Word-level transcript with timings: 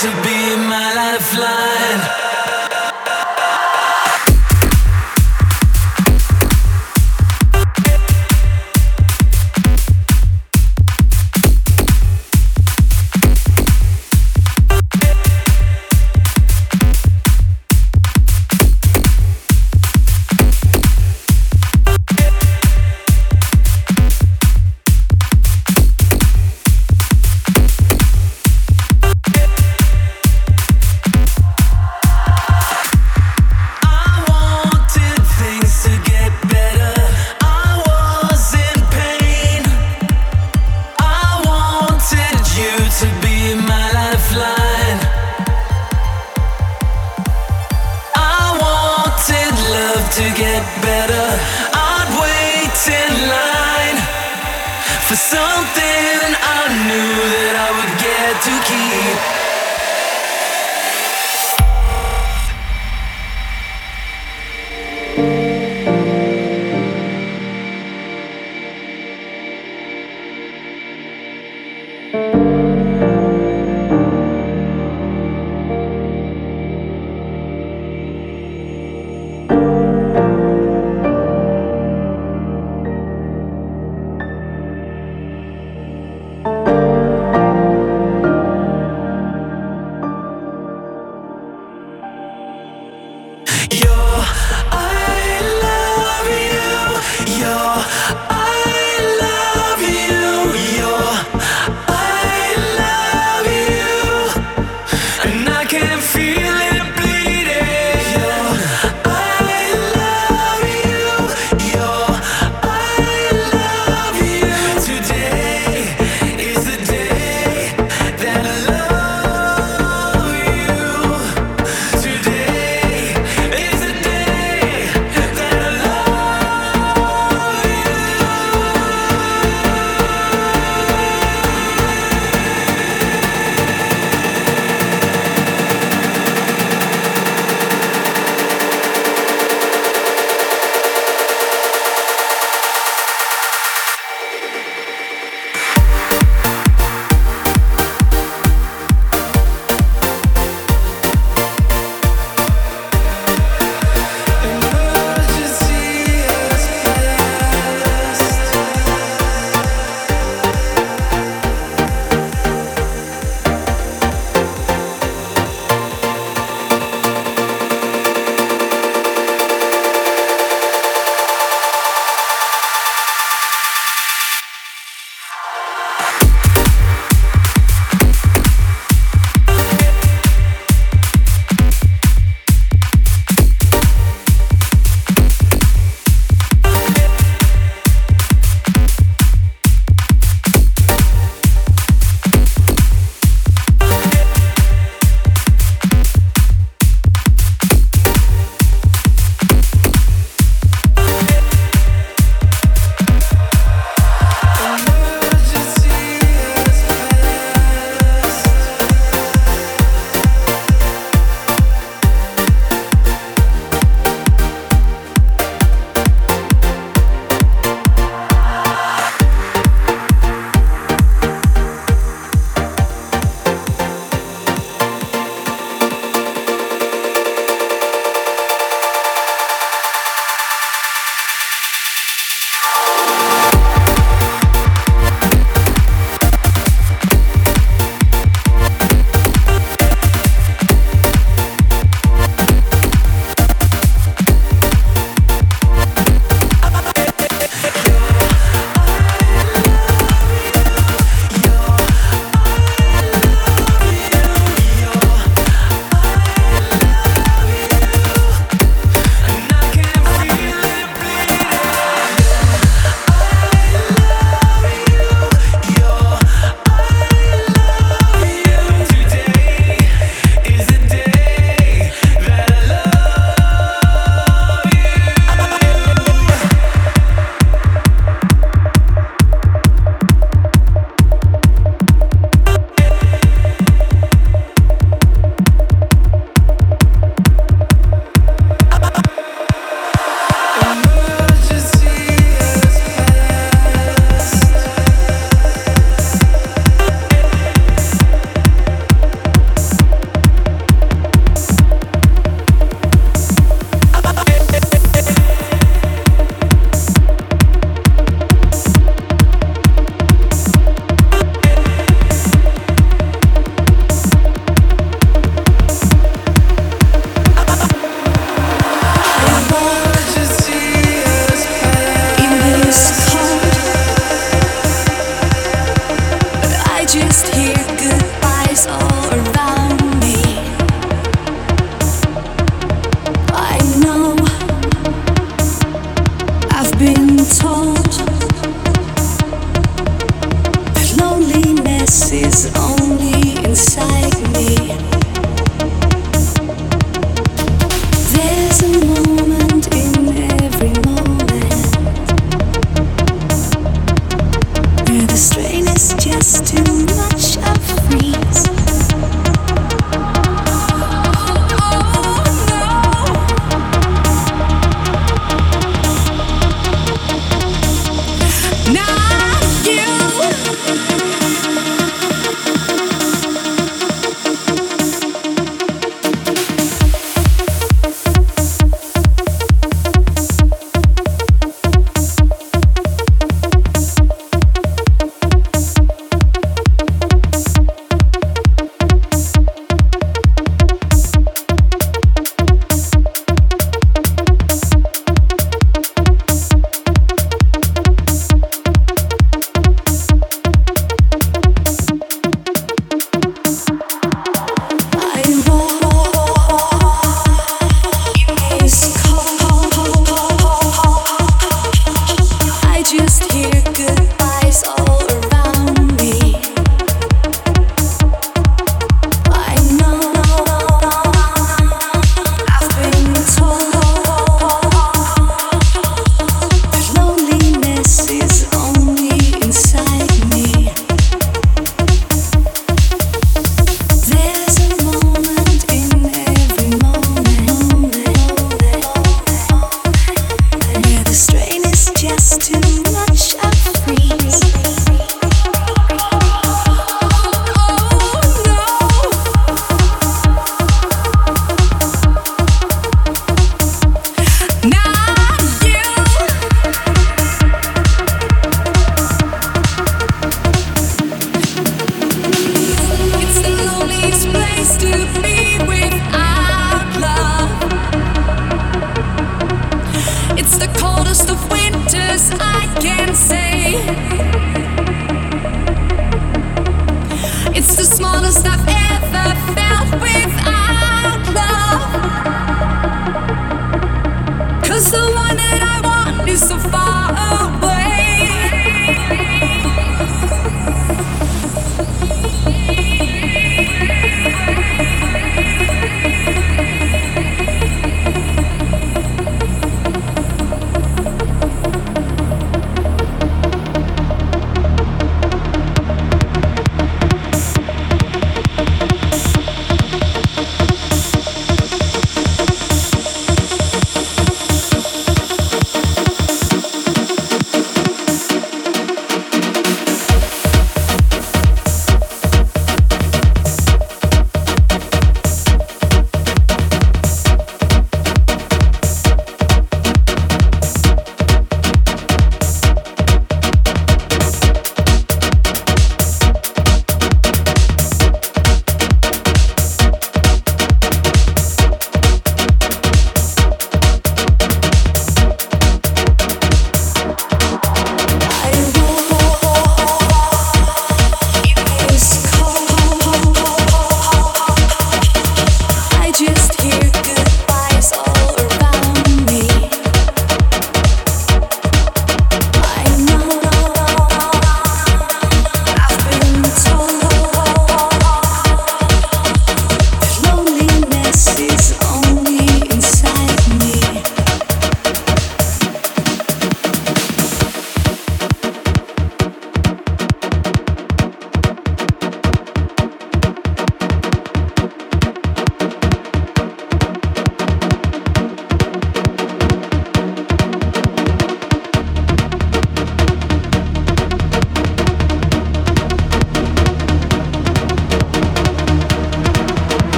to 0.00 0.22
be. 0.22 0.27